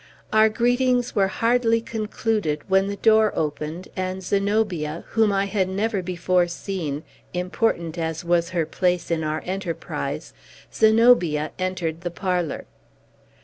Our 0.33 0.49
greetings 0.49 1.13
were 1.13 1.27
hardly 1.27 1.79
concluded 1.79 2.63
when 2.67 2.87
the 2.87 2.95
door 2.95 3.31
opened, 3.35 3.87
and 3.95 4.23
Zenobia 4.23 5.03
whom 5.09 5.31
I 5.31 5.45
had 5.45 5.69
never 5.69 6.01
before 6.01 6.47
seen, 6.47 7.03
important 7.35 7.99
as 7.99 8.25
was 8.25 8.49
her 8.49 8.65
place 8.65 9.11
in 9.11 9.23
our 9.23 9.43
enterprise 9.45 10.33
Zenobia 10.73 11.51
entered 11.59 12.01
the 12.01 12.09
parlor. 12.09 12.65